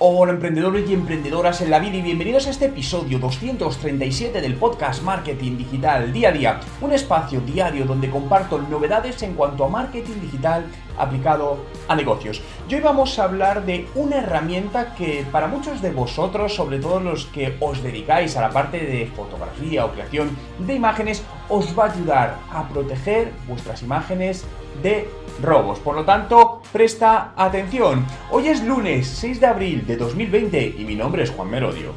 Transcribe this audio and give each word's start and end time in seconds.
Hola 0.00 0.30
emprendedores 0.30 0.88
y 0.88 0.94
emprendedoras 0.94 1.60
en 1.60 1.70
la 1.72 1.80
vida 1.80 1.96
y 1.96 2.02
bienvenidos 2.02 2.46
a 2.46 2.50
este 2.50 2.66
episodio 2.66 3.18
237 3.18 4.40
del 4.40 4.54
podcast 4.54 5.02
Marketing 5.02 5.56
Digital 5.56 6.12
Día 6.12 6.28
a 6.28 6.32
Día, 6.32 6.60
un 6.80 6.92
espacio 6.92 7.40
diario 7.40 7.84
donde 7.84 8.08
comparto 8.08 8.60
novedades 8.60 9.20
en 9.24 9.34
cuanto 9.34 9.64
a 9.64 9.68
marketing 9.68 10.20
digital 10.20 10.66
aplicado 10.96 11.64
a 11.88 11.96
negocios. 11.96 12.40
Y 12.68 12.76
hoy 12.76 12.80
vamos 12.80 13.18
a 13.18 13.24
hablar 13.24 13.66
de 13.66 13.88
una 13.96 14.18
herramienta 14.18 14.94
que 14.94 15.26
para 15.32 15.48
muchos 15.48 15.82
de 15.82 15.90
vosotros, 15.90 16.54
sobre 16.54 16.78
todo 16.78 17.00
los 17.00 17.26
que 17.26 17.56
os 17.58 17.82
dedicáis 17.82 18.36
a 18.36 18.42
la 18.42 18.50
parte 18.50 18.78
de 18.78 19.06
fotografía 19.06 19.84
o 19.84 19.90
creación 19.90 20.30
de 20.60 20.74
imágenes, 20.74 21.24
os 21.48 21.76
va 21.76 21.86
a 21.86 21.92
ayudar 21.92 22.38
a 22.52 22.68
proteger 22.68 23.32
vuestras 23.48 23.82
imágenes 23.82 24.46
de 24.82 25.08
robos. 25.42 25.78
Por 25.78 25.94
lo 25.94 26.04
tanto, 26.04 26.62
presta 26.72 27.32
atención. 27.36 28.06
Hoy 28.30 28.48
es 28.48 28.62
lunes 28.62 29.06
6 29.08 29.40
de 29.40 29.46
abril 29.46 29.86
de 29.86 29.96
2020 29.96 30.76
y 30.78 30.84
mi 30.84 30.94
nombre 30.94 31.22
es 31.22 31.30
Juan 31.30 31.50
Merodio. 31.50 31.92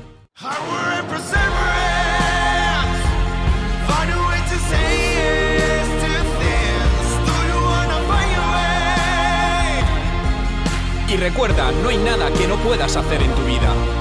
Y 11.07 11.17
recuerda, 11.17 11.71
no 11.83 11.89
hay 11.89 11.97
nada 11.97 12.31
que 12.31 12.47
no 12.47 12.55
puedas 12.57 12.95
hacer 12.95 13.21
en 13.21 13.31
tu 13.35 13.43
vida. 13.43 14.00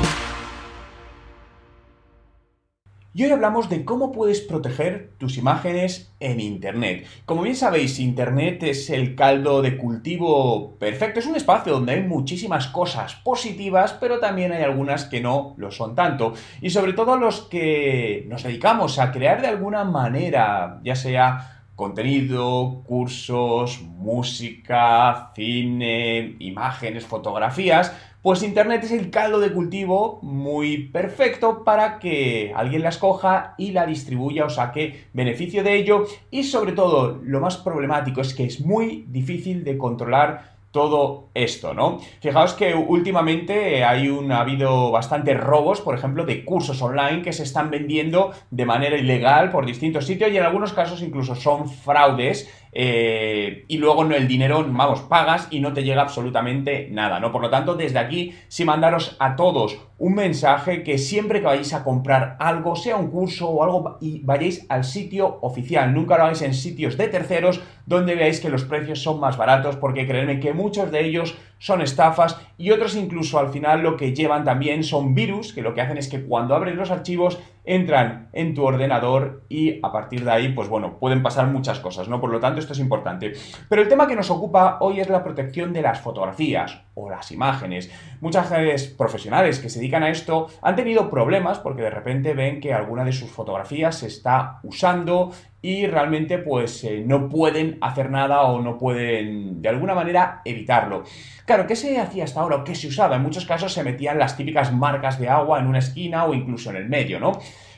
Y 3.21 3.25
hoy 3.25 3.33
hablamos 3.33 3.69
de 3.69 3.85
cómo 3.85 4.13
puedes 4.13 4.41
proteger 4.41 5.13
tus 5.19 5.37
imágenes 5.37 6.11
en 6.21 6.41
Internet. 6.41 7.05
Como 7.27 7.43
bien 7.43 7.55
sabéis, 7.55 7.99
Internet 7.99 8.63
es 8.63 8.89
el 8.89 9.15
caldo 9.15 9.61
de 9.61 9.77
cultivo 9.77 10.79
perfecto. 10.79 11.21
Es 11.21 11.27
un 11.27 11.37
espacio 11.37 11.75
donde 11.75 11.93
hay 11.93 12.03
muchísimas 12.03 12.69
cosas 12.69 13.17
positivas, 13.17 13.93
pero 13.93 14.21
también 14.21 14.53
hay 14.53 14.63
algunas 14.63 15.05
que 15.05 15.21
no 15.21 15.55
lo 15.59 15.71
son 15.71 15.95
tanto. 15.95 16.33
Y 16.63 16.71
sobre 16.71 16.95
todo 16.95 17.19
los 17.19 17.43
que 17.43 18.25
nos 18.27 18.43
dedicamos 18.43 18.99
a 18.99 19.13
crear 19.13 19.43
de 19.43 19.49
alguna 19.49 19.85
manera, 19.85 20.81
ya 20.83 20.97
sea 20.97 21.60
contenido, 21.81 22.83
cursos, 22.87 23.81
música, 23.97 25.33
cine, 25.35 26.37
imágenes, 26.39 27.07
fotografías, 27.07 27.91
pues 28.21 28.43
Internet 28.43 28.85
es 28.85 28.93
el 28.93 29.11
caldo 29.11 29.41
de 29.41 29.51
cultivo 29.51 30.19
muy 30.21 30.89
perfecto 30.89 31.65
para 31.65 31.99
que 31.99 32.53
alguien 32.55 32.83
la 32.83 32.91
escoja 32.91 33.55
y 33.57 33.71
la 33.71 33.87
distribuya 33.87 34.45
o 34.45 34.51
saque 34.51 35.07
beneficio 35.15 35.65
de 35.65 35.77
ello. 35.77 36.05
Y 36.31 36.45
sobre 36.45 36.73
todo, 36.73 37.19
lo 37.25 37.41
más 37.41 37.57
problemático 37.57 38.21
es 38.21 38.35
que 38.35 38.45
es 38.45 38.61
muy 38.61 39.07
difícil 39.09 39.65
de 39.65 39.79
controlar 39.79 40.60
todo 40.71 41.31
esto, 41.35 41.75
¿no? 41.75 42.01
Fijaos 42.21 42.55
que 42.55 42.75
últimamente 42.75 43.85
hay 43.85 44.09
un, 44.09 44.31
ha 44.31 44.41
habido 44.41 44.91
bastantes 44.91 45.39
robos, 45.39 45.81
por 45.81 45.97
ejemplo, 45.97 46.25
de 46.25 46.45
cursos 46.45 46.81
online 46.81 47.23
que 47.23 47.33
se 47.33 47.43
están 47.43 47.71
vendiendo 47.71 48.33
de 48.51 48.67
manera 48.67 48.97
ilegal 48.97 49.51
por 49.51 49.67
distintos 49.67 50.07
sitios 50.07 50.31
y 50.31 50.37
en 50.37 50.45
algunos 50.45 50.73
casos 50.73 51.03
incluso 51.03 51.35
son 51.35 51.69
fraudes 51.69 52.49
eh, 52.73 53.65
y 53.67 53.79
luego 53.79 54.05
no 54.05 54.15
el 54.15 54.29
dinero, 54.29 54.65
vamos, 54.69 55.01
pagas 55.03 55.49
y 55.51 55.61
no 55.61 55.73
te 55.73 55.83
llega 55.83 56.03
absolutamente 56.03 56.89
nada, 56.91 57.19
¿no? 57.19 57.33
Por 57.33 57.43
lo 57.43 57.51
tanto, 57.51 57.75
desde 57.75 57.99
aquí, 57.99 58.35
sí 58.49 58.65
mandaros 58.65 59.17
a 59.19 59.35
todos 59.35 59.79
un 60.01 60.15
mensaje 60.15 60.83
que 60.83 60.97
siempre 60.97 61.41
que 61.41 61.47
vayáis 61.47 61.75
a 61.75 61.85
comprar 61.85 62.37
algo, 62.41 62.75
sea 62.75 62.97
un 62.97 63.11
curso 63.11 63.51
o 63.51 63.63
algo, 63.63 63.99
y 64.01 64.21
vayáis 64.21 64.65
al 64.71 64.83
sitio 64.83 65.39
oficial, 65.43 65.93
nunca 65.93 66.17
lo 66.17 66.23
hagáis 66.25 66.41
en 66.41 66.55
sitios 66.55 66.97
de 66.97 67.09
terceros 67.09 67.61
donde 67.85 68.15
veáis 68.15 68.41
que 68.41 68.49
los 68.49 68.65
precios 68.65 69.03
son 69.03 69.21
más 69.21 69.37
baratos, 69.37 69.77
porque 69.77 70.07
créanme 70.07 70.41
que 70.41 70.55
muchos 70.55 70.91
de 70.91 71.05
ellos 71.05 71.37
son 71.61 71.83
estafas 71.83 72.41
y 72.59 72.73
otros 72.73 72.97
incluso 72.97 73.39
al 73.39 73.51
final 73.51 73.83
lo 73.83 73.97
que 73.97 74.13
llevan 74.13 74.45
también 74.45 74.83
son 74.83 75.15
virus, 75.15 75.53
que 75.53 75.63
lo 75.63 75.75
que 75.75 75.83
hacen 75.83 75.99
es 75.99 76.09
que 76.09 76.25
cuando 76.25 76.57
abres 76.57 76.75
los 76.75 76.91
archivos 76.91 77.39
entran 77.65 78.31
en 78.33 78.55
tu 78.55 78.65
ordenador 78.65 79.45
y 79.49 79.79
a 79.85 79.93
partir 79.93 80.25
de 80.25 80.31
ahí, 80.31 80.49
pues 80.49 80.69
bueno, 80.69 80.99
pueden 80.99 81.23
pasar 81.23 81.47
muchas 81.47 81.79
cosas, 81.79 82.09
¿no? 82.09 82.21
Por 82.21 82.31
lo 82.31 82.41
tanto, 82.41 82.59
esto 82.59 82.73
es 82.73 82.79
importante. 82.79 83.35
Pero 83.69 83.83
el 83.83 83.89
tema 83.89 84.07
que 84.07 84.17
nos 84.17 84.31
ocupa 84.31 84.79
hoy 84.81 85.01
es 85.01 85.09
la 85.09 85.23
protección 85.23 85.73
de 85.73 85.83
las 85.83 86.01
fotografías 86.01 86.81
o 86.95 87.11
las 87.11 87.31
imágenes. 87.31 87.91
Muchas 88.21 88.51
profesionales 88.97 89.59
que 89.59 89.69
se 89.69 89.79
dedican 89.79 90.03
a 90.03 90.11
esto 90.11 90.49
han 90.63 90.77
tenido 90.77 91.11
problemas 91.11 91.59
porque 91.59 91.83
de 91.83 91.91
repente 91.91 92.35
ven 92.35 92.61
que 92.61 92.73
alguna 92.73 93.05
de 93.05 93.13
sus 93.13 93.31
fotografías 93.31 93.99
se 93.99 94.07
está 94.07 94.61
usando 94.63 95.33
y 95.63 95.87
realmente 95.87 96.39
pues 96.39 96.85
eh, 96.85 97.03
no 97.07 97.29
pueden 97.29 97.79
hacer 97.81 98.11
nada 98.11 98.43
o 98.43 98.63
no 98.63 98.79
pueden 98.79 99.61
de 99.61 99.69
alguna 99.69 99.95
manera 99.95 100.41
evitarlo. 100.45 101.05
Claro, 101.45 101.67
¿qué 101.67 101.77
se 101.77 101.99
hacía 101.99 102.25
hasta 102.25 102.41
ahora 102.41 102.57
o 102.57 102.65
qué 102.65 102.75
se 102.75 102.89
usaba? 102.89 103.17
En 103.17 103.23
muchos 103.23 103.45
casos 103.45 103.73
se 103.73 103.85
metían 103.85 104.19
las 104.19 104.37
típicas 104.37 104.73
marcas 104.73 105.19
de 105.19 105.29
agua 105.29 105.59
en 105.59 105.67
una 105.67 105.81
esquina 105.81 106.25
o 106.25 106.35
incluso 106.35 106.71
en 106.71 106.77
el 106.77 106.89
medio, 106.89 107.21
¿no? 107.21 107.33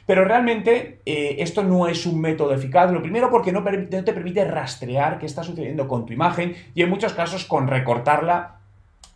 Pero 0.07 0.25
realmente 0.25 1.01
eh, 1.07 1.37
esto 1.39 1.63
no 1.63 1.87
es 1.87 2.07
un 2.07 2.21
método 2.21 2.55
eficaz. 2.55 2.91
Lo 2.91 3.03
primero 3.03 3.31
porque 3.31 3.53
no, 3.53 3.61
no 3.61 4.05
te 4.05 4.13
permite 4.13 4.45
rastrear 4.45 5.19
qué 5.19 5.27
está 5.27 5.43
sucediendo 5.43 5.87
con 5.89 6.07
tu 6.07 6.13
imagen 6.13 6.55
y 6.75 6.83
en 6.83 6.91
muchos 6.91 7.13
casos 7.13 7.45
con 7.45 7.69
recortarla 7.69 8.62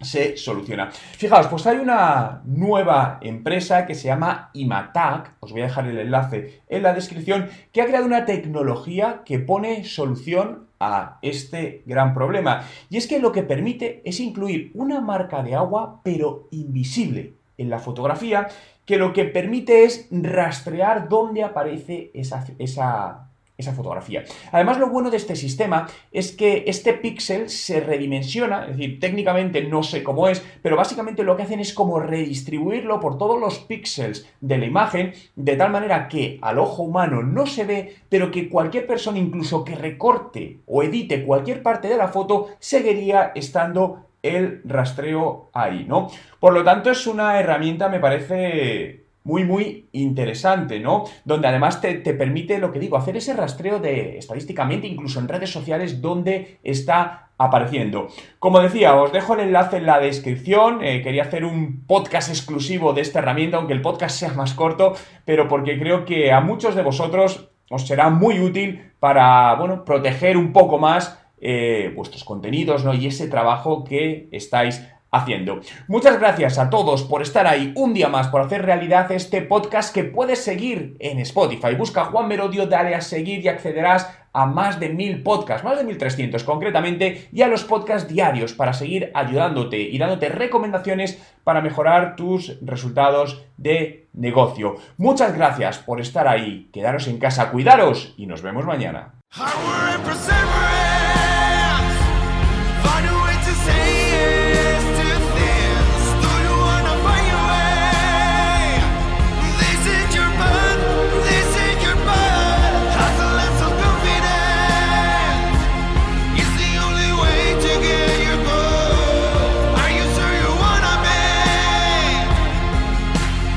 se 0.00 0.36
soluciona. 0.36 0.90
Fijaos, 0.90 1.46
pues 1.48 1.66
hay 1.66 1.78
una 1.78 2.42
nueva 2.44 3.18
empresa 3.22 3.86
que 3.86 3.94
se 3.94 4.08
llama 4.08 4.50
Imatac, 4.52 5.34
os 5.40 5.52
voy 5.52 5.62
a 5.62 5.66
dejar 5.66 5.86
el 5.86 5.98
enlace 5.98 6.62
en 6.68 6.82
la 6.82 6.92
descripción, 6.92 7.48
que 7.72 7.82
ha 7.82 7.86
creado 7.86 8.06
una 8.06 8.26
tecnología 8.26 9.22
que 9.24 9.38
pone 9.38 9.84
solución 9.84 10.66
a 10.78 11.18
este 11.22 11.82
gran 11.86 12.12
problema. 12.12 12.64
Y 12.90 12.98
es 12.98 13.06
que 13.06 13.18
lo 13.18 13.32
que 13.32 13.42
permite 13.42 14.02
es 14.04 14.20
incluir 14.20 14.70
una 14.74 15.00
marca 15.00 15.42
de 15.42 15.54
agua, 15.54 16.00
pero 16.04 16.48
invisible 16.50 17.34
en 17.56 17.70
la 17.70 17.78
fotografía, 17.78 18.48
que 18.84 18.98
lo 18.98 19.12
que 19.12 19.24
permite 19.24 19.84
es 19.84 20.08
rastrear 20.10 21.08
dónde 21.08 21.42
aparece 21.42 22.10
esa, 22.12 22.44
esa 22.58 23.30
esa 23.58 23.72
fotografía. 23.72 24.24
Además, 24.52 24.78
lo 24.78 24.88
bueno 24.88 25.10
de 25.10 25.16
este 25.16 25.36
sistema 25.36 25.88
es 26.12 26.32
que 26.32 26.64
este 26.66 26.92
píxel 26.92 27.48
se 27.48 27.80
redimensiona, 27.80 28.66
es 28.66 28.76
decir, 28.76 29.00
técnicamente 29.00 29.62
no 29.62 29.82
sé 29.82 30.02
cómo 30.02 30.28
es, 30.28 30.44
pero 30.62 30.76
básicamente 30.76 31.22
lo 31.22 31.36
que 31.36 31.44
hacen 31.44 31.60
es 31.60 31.72
como 31.72 31.98
redistribuirlo 31.98 33.00
por 33.00 33.18
todos 33.18 33.40
los 33.40 33.58
píxeles 33.60 34.28
de 34.40 34.58
la 34.58 34.66
imagen, 34.66 35.14
de 35.34 35.56
tal 35.56 35.70
manera 35.70 36.08
que 36.08 36.38
al 36.42 36.58
ojo 36.58 36.82
humano 36.82 37.22
no 37.22 37.46
se 37.46 37.64
ve, 37.64 37.96
pero 38.08 38.30
que 38.30 38.48
cualquier 38.48 38.86
persona, 38.86 39.18
incluso 39.18 39.64
que 39.64 39.74
recorte 39.74 40.60
o 40.66 40.82
edite 40.82 41.24
cualquier 41.24 41.62
parte 41.62 41.88
de 41.88 41.96
la 41.96 42.08
foto, 42.08 42.48
seguiría 42.58 43.32
estando 43.34 44.06
el 44.22 44.60
rastreo 44.64 45.50
ahí, 45.52 45.84
¿no? 45.88 46.08
Por 46.40 46.52
lo 46.52 46.64
tanto, 46.64 46.90
es 46.90 47.06
una 47.06 47.38
herramienta, 47.38 47.88
me 47.88 48.00
parece 48.00 49.05
muy, 49.26 49.42
muy 49.42 49.88
interesante, 49.90 50.78
¿no? 50.78 51.04
Donde 51.24 51.48
además 51.48 51.80
te, 51.80 51.96
permite, 52.14 52.58
lo 52.58 52.70
que 52.70 52.78
digo, 52.78 52.96
hacer 52.96 53.16
ese 53.16 53.34
rastreo 53.34 53.80
de 53.80 54.18
estadísticamente, 54.18 54.86
incluso 54.86 55.18
en 55.18 55.26
redes 55.26 55.50
sociales, 55.50 56.00
donde 56.00 56.60
está 56.62 57.30
apareciendo. 57.36 58.06
Como 58.38 58.60
decía, 58.60 58.94
os 58.94 59.12
dejo 59.12 59.34
el 59.34 59.40
enlace 59.40 59.78
en 59.78 59.86
la 59.86 59.98
descripción. 59.98 60.82
Eh, 60.84 61.02
quería 61.02 61.24
hacer 61.24 61.44
un 61.44 61.84
podcast 61.88 62.28
exclusivo 62.28 62.92
de 62.92 63.00
esta 63.00 63.18
herramienta, 63.18 63.56
aunque 63.56 63.72
el 63.72 63.82
podcast 63.82 64.16
sea 64.16 64.32
más 64.34 64.54
corto, 64.54 64.94
pero 65.24 65.48
porque 65.48 65.76
creo 65.76 66.04
que 66.04 66.30
a 66.30 66.40
muchos 66.40 66.76
de 66.76 66.82
vosotros 66.82 67.50
os 67.68 67.84
será 67.84 68.10
muy 68.10 68.38
útil 68.38 68.92
para, 69.00 69.56
bueno, 69.56 69.84
proteger 69.84 70.36
un 70.36 70.52
poco 70.52 70.78
más 70.78 71.20
eh, 71.40 71.92
vuestros 71.96 72.22
contenidos, 72.22 72.84
¿no? 72.84 72.94
Y 72.94 73.08
ese 73.08 73.26
trabajo 73.26 73.82
que 73.82 74.28
estáis 74.30 74.86
haciendo. 75.10 75.60
Muchas 75.88 76.18
gracias 76.18 76.58
a 76.58 76.70
todos 76.70 77.02
por 77.02 77.22
estar 77.22 77.46
ahí 77.46 77.72
un 77.76 77.94
día 77.94 78.08
más, 78.08 78.28
por 78.28 78.40
hacer 78.40 78.64
realidad 78.64 79.10
este 79.12 79.42
podcast 79.42 79.94
que 79.94 80.04
puedes 80.04 80.42
seguir 80.42 80.96
en 80.98 81.18
Spotify. 81.20 81.74
Busca 81.74 82.06
Juan 82.06 82.28
Merodio, 82.28 82.66
dale 82.66 82.94
a 82.94 83.00
seguir 83.00 83.44
y 83.44 83.48
accederás 83.48 84.08
a 84.36 84.44
más 84.44 84.78
de 84.78 84.90
mil 84.90 85.22
podcasts, 85.22 85.64
más 85.64 85.78
de 85.78 85.84
1300 85.84 86.44
concretamente, 86.44 87.28
y 87.32 87.40
a 87.40 87.48
los 87.48 87.64
podcasts 87.64 88.06
diarios 88.06 88.52
para 88.52 88.74
seguir 88.74 89.10
ayudándote 89.14 89.80
y 89.80 89.96
dándote 89.96 90.28
recomendaciones 90.28 91.18
para 91.42 91.62
mejorar 91.62 92.16
tus 92.16 92.58
resultados 92.60 93.46
de 93.56 94.08
negocio. 94.12 94.76
Muchas 94.98 95.34
gracias 95.34 95.78
por 95.78 96.02
estar 96.02 96.28
ahí, 96.28 96.68
quedaros 96.70 97.08
en 97.08 97.18
casa, 97.18 97.50
cuidaros 97.50 98.12
y 98.18 98.26
nos 98.26 98.42
vemos 98.42 98.66
mañana. 98.66 99.14